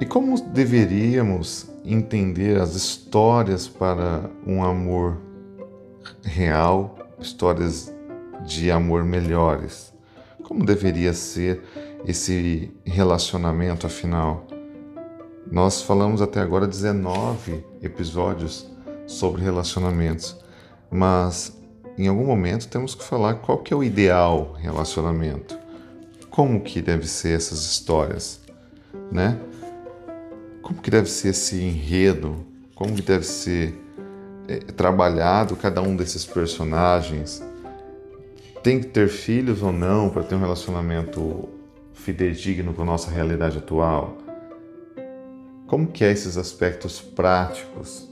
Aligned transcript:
E 0.00 0.06
como 0.06 0.40
deveríamos 0.40 1.66
entender 1.84 2.60
as 2.60 2.76
histórias 2.76 3.66
para 3.66 4.30
um 4.46 4.62
amor 4.62 5.18
real, 6.22 6.96
histórias 7.20 7.92
de 8.46 8.70
amor 8.70 9.04
melhores? 9.04 9.92
Como 10.44 10.64
deveria 10.64 11.12
ser 11.12 11.62
esse 12.06 12.72
relacionamento 12.84 13.88
afinal? 13.88 14.46
Nós 15.50 15.82
falamos 15.82 16.22
até 16.22 16.40
agora 16.40 16.68
19 16.68 17.64
episódios 17.82 18.70
sobre 19.04 19.42
relacionamentos, 19.42 20.36
mas 20.88 21.58
em 21.96 22.06
algum 22.06 22.24
momento 22.24 22.68
temos 22.68 22.94
que 22.94 23.02
falar 23.02 23.34
qual 23.34 23.58
que 23.58 23.74
é 23.74 23.76
o 23.76 23.82
ideal 23.82 24.54
relacionamento. 24.60 25.58
Como 26.30 26.60
que 26.60 26.80
deve 26.80 27.08
ser 27.08 27.34
essas 27.34 27.64
histórias, 27.64 28.40
né? 29.10 29.40
Como 30.68 30.82
que 30.82 30.90
deve 30.90 31.08
ser 31.08 31.28
esse 31.28 31.58
enredo? 31.62 32.44
Como 32.74 32.94
que 32.94 33.00
deve 33.00 33.24
ser 33.24 33.74
é, 34.46 34.58
trabalhado 34.58 35.56
cada 35.56 35.80
um 35.80 35.96
desses 35.96 36.26
personagens? 36.26 37.42
Tem 38.62 38.78
que 38.78 38.88
ter 38.88 39.08
filhos 39.08 39.62
ou 39.62 39.72
não 39.72 40.10
para 40.10 40.22
ter 40.22 40.34
um 40.34 40.40
relacionamento 40.40 41.48
fidedigno 41.94 42.74
com 42.74 42.82
a 42.82 42.84
nossa 42.84 43.10
realidade 43.10 43.56
atual? 43.56 44.18
Como 45.66 45.86
que 45.86 46.04
é 46.04 46.12
esses 46.12 46.36
aspectos 46.36 47.00
práticos? 47.00 48.06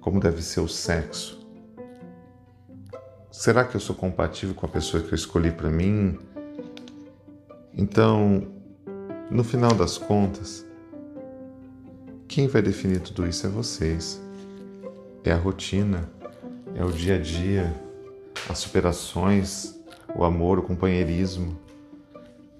Como 0.00 0.18
deve 0.18 0.42
ser 0.42 0.58
o 0.58 0.68
sexo? 0.68 1.46
Será 3.30 3.62
que 3.62 3.76
eu 3.76 3.80
sou 3.80 3.94
compatível 3.94 4.56
com 4.56 4.66
a 4.66 4.68
pessoa 4.68 5.00
que 5.00 5.12
eu 5.12 5.16
escolhi 5.16 5.52
para 5.52 5.70
mim? 5.70 6.18
Então, 7.72 8.48
no 9.30 9.44
final 9.44 9.72
das 9.72 9.96
contas, 9.96 10.68
quem 12.30 12.46
vai 12.46 12.62
definir 12.62 13.00
tudo 13.00 13.26
isso 13.26 13.44
é 13.44 13.50
vocês. 13.50 14.20
É 15.24 15.32
a 15.32 15.36
rotina, 15.36 16.08
é 16.76 16.84
o 16.84 16.92
dia 16.92 17.16
a 17.16 17.18
dia, 17.18 17.74
as 18.48 18.58
superações, 18.58 19.74
o 20.14 20.22
amor, 20.22 20.60
o 20.60 20.62
companheirismo. 20.62 21.58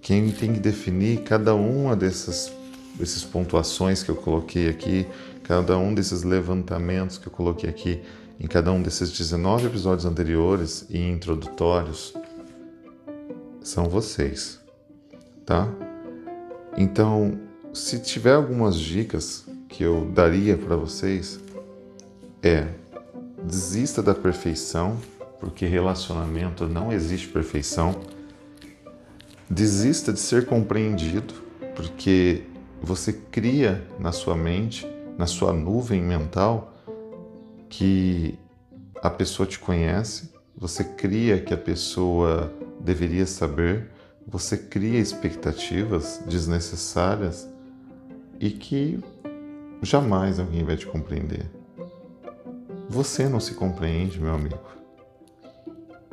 Quem 0.00 0.32
tem 0.32 0.52
que 0.52 0.58
definir 0.58 1.22
cada 1.22 1.54
uma 1.54 1.94
dessas, 1.94 2.52
dessas 2.96 3.22
pontuações 3.22 4.02
que 4.02 4.10
eu 4.10 4.16
coloquei 4.16 4.68
aqui, 4.68 5.06
cada 5.44 5.78
um 5.78 5.94
desses 5.94 6.24
levantamentos 6.24 7.16
que 7.16 7.28
eu 7.28 7.32
coloquei 7.32 7.70
aqui, 7.70 8.02
em 8.40 8.48
cada 8.48 8.72
um 8.72 8.82
desses 8.82 9.12
19 9.12 9.68
episódios 9.68 10.04
anteriores 10.04 10.84
e 10.90 10.98
introdutórios 10.98 12.12
são 13.62 13.88
vocês, 13.88 14.58
tá? 15.46 15.68
Então, 16.76 17.38
se 17.72 18.00
tiver 18.00 18.34
algumas 18.34 18.76
dicas 18.76 19.48
que 19.70 19.84
eu 19.84 20.04
daria 20.04 20.58
para 20.58 20.76
vocês 20.76 21.40
é 22.42 22.66
desista 23.42 24.02
da 24.02 24.14
perfeição, 24.14 24.98
porque 25.38 25.64
relacionamento 25.64 26.66
não 26.66 26.92
existe 26.92 27.28
perfeição. 27.28 27.94
Desista 29.48 30.12
de 30.12 30.20
ser 30.20 30.44
compreendido, 30.44 31.34
porque 31.74 32.42
você 32.82 33.12
cria 33.12 33.86
na 33.98 34.12
sua 34.12 34.36
mente, 34.36 34.86
na 35.16 35.26
sua 35.26 35.52
nuvem 35.52 36.02
mental, 36.02 36.74
que 37.68 38.38
a 39.00 39.08
pessoa 39.08 39.46
te 39.46 39.58
conhece, 39.58 40.30
você 40.56 40.84
cria 40.84 41.40
que 41.40 41.54
a 41.54 41.56
pessoa 41.56 42.52
deveria 42.80 43.24
saber, 43.24 43.88
você 44.26 44.56
cria 44.56 44.98
expectativas 44.98 46.22
desnecessárias 46.26 47.48
e 48.38 48.50
que 48.50 48.98
jamais 49.82 50.38
alguém 50.38 50.64
vai 50.64 50.76
te 50.76 50.86
compreender. 50.86 51.50
Você 52.88 53.28
não 53.28 53.40
se 53.40 53.54
compreende, 53.54 54.20
meu 54.20 54.34
amigo. 54.34 54.58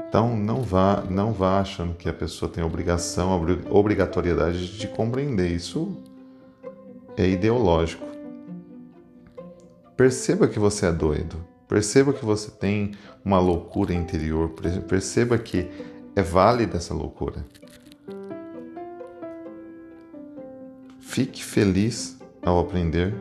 Então 0.07 0.37
não 0.37 0.61
vá, 0.61 1.03
não 1.09 1.33
vá 1.33 1.59
achando 1.59 1.95
que 1.95 2.07
a 2.07 2.13
pessoa 2.13 2.49
tem 2.49 2.63
obrigação, 2.63 3.45
obrigatoriedade 3.69 4.77
de 4.77 4.87
compreender. 4.87 5.51
Isso 5.51 5.97
é 7.17 7.27
ideológico. 7.27 8.05
Perceba 9.97 10.47
que 10.47 10.59
você 10.59 10.85
é 10.85 10.91
doido. 10.91 11.35
Perceba 11.67 12.13
que 12.13 12.23
você 12.23 12.49
tem 12.51 12.93
uma 13.25 13.39
loucura 13.39 13.93
interior. 13.93 14.53
Perceba 14.87 15.37
que 15.37 15.69
é 16.15 16.21
válida 16.21 16.77
essa 16.77 16.93
loucura. 16.93 17.45
Fique 20.99 21.43
feliz 21.43 22.17
ao 22.43 22.59
aprender 22.59 23.13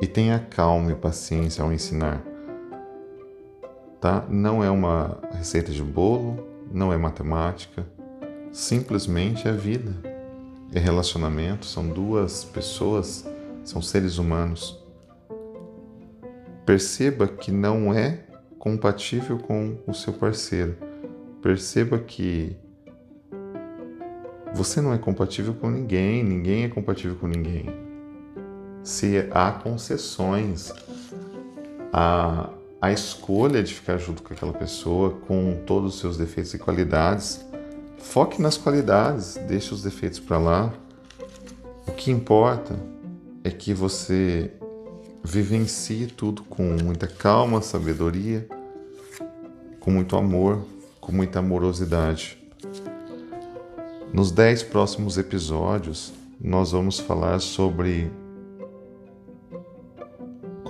e 0.00 0.06
tenha 0.06 0.38
calma 0.38 0.92
e 0.92 0.94
paciência 0.94 1.62
ao 1.62 1.72
ensinar. 1.72 2.22
Tá? 4.00 4.24
Não 4.28 4.64
é 4.64 4.70
uma 4.70 5.18
receita 5.32 5.70
de 5.70 5.82
bolo, 5.82 6.46
não 6.72 6.92
é 6.92 6.96
matemática, 6.96 7.86
simplesmente 8.50 9.46
é 9.46 9.52
vida. 9.52 9.94
É 10.72 10.78
relacionamento, 10.78 11.66
são 11.66 11.88
duas 11.88 12.44
pessoas, 12.44 13.28
são 13.64 13.82
seres 13.82 14.18
humanos 14.18 14.80
Perceba 16.70 17.26
que 17.26 17.50
não 17.50 17.92
é 17.92 18.20
compatível 18.56 19.38
com 19.38 19.76
o 19.88 19.92
seu 19.92 20.12
parceiro. 20.12 20.76
Perceba 21.42 21.98
que 21.98 22.56
você 24.54 24.80
não 24.80 24.94
é 24.94 24.98
compatível 24.98 25.52
com 25.52 25.68
ninguém, 25.68 26.22
ninguém 26.22 26.62
é 26.62 26.68
compatível 26.68 27.16
com 27.16 27.26
ninguém. 27.26 27.89
Se 28.82 29.28
há 29.30 29.52
concessões, 29.52 30.72
a, 31.92 32.50
a 32.80 32.92
escolha 32.92 33.62
de 33.62 33.74
ficar 33.74 33.98
junto 33.98 34.22
com 34.22 34.32
aquela 34.32 34.52
pessoa 34.52 35.10
com 35.26 35.62
todos 35.66 35.94
os 35.94 36.00
seus 36.00 36.16
defeitos 36.16 36.54
e 36.54 36.58
qualidades, 36.58 37.44
foque 37.98 38.40
nas 38.40 38.56
qualidades, 38.56 39.34
deixe 39.46 39.74
os 39.74 39.82
defeitos 39.82 40.18
para 40.18 40.38
lá. 40.38 40.72
O 41.86 41.92
que 41.92 42.10
importa 42.10 42.78
é 43.44 43.50
que 43.50 43.74
você 43.74 44.50
vivencie 45.22 46.06
tudo 46.06 46.42
com 46.44 46.62
muita 46.82 47.06
calma, 47.06 47.60
sabedoria, 47.60 48.48
com 49.78 49.90
muito 49.90 50.16
amor, 50.16 50.64
com 51.00 51.12
muita 51.12 51.38
amorosidade. 51.38 52.38
Nos 54.12 54.32
dez 54.32 54.62
próximos 54.62 55.18
episódios, 55.18 56.12
nós 56.40 56.72
vamos 56.72 56.98
falar 56.98 57.38
sobre 57.40 58.10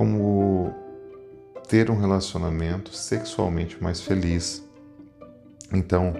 como 0.00 0.72
ter 1.68 1.90
um 1.90 2.00
relacionamento 2.00 2.90
sexualmente 2.90 3.76
mais 3.82 4.00
feliz. 4.00 4.66
Então, 5.70 6.14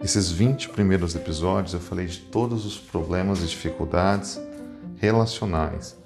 esses 0.00 0.30
20 0.30 0.68
primeiros 0.68 1.16
episódios 1.16 1.74
eu 1.74 1.80
falei 1.80 2.06
de 2.06 2.20
todos 2.20 2.64
os 2.64 2.78
problemas 2.78 3.42
e 3.42 3.46
dificuldades 3.46 4.40
relacionais 4.98 5.96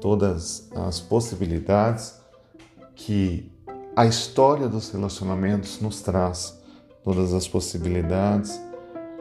todas 0.00 0.70
as 0.74 0.98
possibilidades 0.98 2.14
que 2.94 3.52
a 3.94 4.06
história 4.06 4.66
dos 4.66 4.90
relacionamentos 4.90 5.82
nos 5.82 6.00
traz, 6.00 6.58
todas 7.04 7.34
as 7.34 7.46
possibilidades 7.46 8.58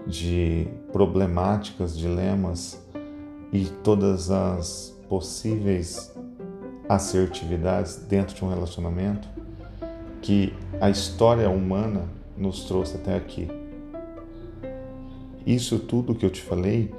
de 0.08 0.70
problemáticas, 0.94 1.98
dilemas 1.98 2.82
e 3.52 3.66
todas 3.84 4.32
as 4.32 4.96
possíveis 5.10 6.16
assertividades 6.88 7.98
dentro 7.98 8.36
de 8.36 8.46
um 8.46 8.50
relacionamento 8.50 9.28
que 10.22 10.54
a 10.80 10.90
história 10.90 11.50
humana 11.50 12.08
nos 12.38 12.66
trouxe 12.66 12.96
até 12.98 13.16
aqui. 13.16 13.48
Isso 15.46 15.80
tudo 15.80 16.16
que 16.16 16.26
eu 16.26 16.30
te 16.30 16.42
falei 16.42 16.94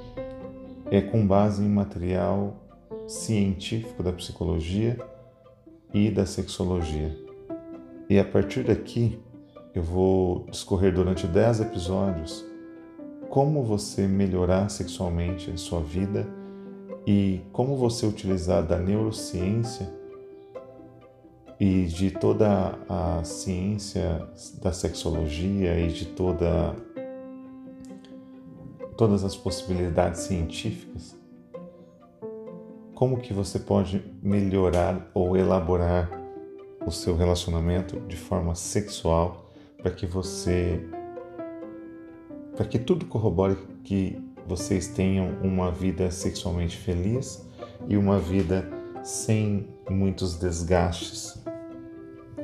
é 0.89 1.01
com 1.01 1.25
base 1.25 1.63
em 1.63 1.69
material 1.69 2.55
científico 3.07 4.01
da 4.01 4.11
psicologia 4.11 4.97
e 5.93 6.09
da 6.09 6.25
sexologia. 6.25 7.17
E 8.09 8.17
a 8.17 8.23
partir 8.23 8.63
daqui, 8.63 9.19
eu 9.75 9.83
vou 9.83 10.45
discorrer 10.49 10.93
durante 10.93 11.27
10 11.27 11.61
episódios 11.61 12.45
como 13.29 13.63
você 13.63 14.07
melhorar 14.07 14.69
sexualmente 14.69 15.51
a 15.51 15.57
sua 15.57 15.81
vida 15.81 16.27
e 17.07 17.41
como 17.53 17.77
você 17.77 18.05
utilizar 18.05 18.61
da 18.61 18.77
neurociência 18.77 19.89
e 21.57 21.85
de 21.85 22.11
toda 22.11 22.77
a 22.89 23.23
ciência 23.23 24.27
da 24.61 24.73
sexologia 24.73 25.79
e 25.79 25.87
de 25.87 26.05
toda 26.07 26.75
todas 28.97 29.23
as 29.23 29.37
possibilidades 29.37 30.21
científicas 30.21 31.15
como 32.93 33.21
que 33.21 33.33
você 33.33 33.57
pode 33.57 34.03
melhorar 34.21 35.09
ou 35.13 35.37
elaborar 35.37 36.09
o 36.85 36.91
seu 36.91 37.15
relacionamento 37.15 38.01
de 38.01 38.17
forma 38.17 38.53
sexual 38.53 39.53
para 39.77 39.91
que 39.91 40.05
você 40.05 40.85
para 42.53 42.65
que 42.65 42.77
tudo 42.77 43.05
corrobore 43.05 43.55
que 43.85 44.26
vocês 44.47 44.87
tenham 44.87 45.37
uma 45.41 45.71
vida 45.71 46.09
sexualmente 46.09 46.77
feliz 46.77 47.45
e 47.87 47.97
uma 47.97 48.19
vida 48.19 48.67
sem 49.03 49.67
muitos 49.89 50.35
desgastes, 50.35 51.37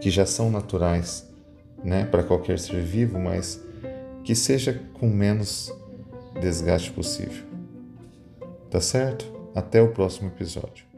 que 0.02 0.10
já 0.10 0.26
são 0.26 0.52
naturais 0.52 1.30
né, 1.84 2.06
para 2.06 2.24
qualquer 2.24 2.60
ser 2.60 2.82
vivo, 2.82 3.20
mas 3.20 3.62
que 4.24 4.36
seja 4.36 4.82
com 4.94 5.08
menos 5.08 5.74
desgaste 6.40 6.92
possível. 6.92 7.44
Tá 8.70 8.80
certo? 8.80 9.32
Até 9.56 9.82
o 9.82 9.90
próximo 9.90 10.30
episódio. 10.30 10.93